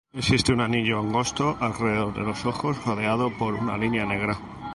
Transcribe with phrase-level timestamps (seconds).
[0.15, 4.35] Existe un anillo angosto alrededor de los ojos, rodeado por una línea negra.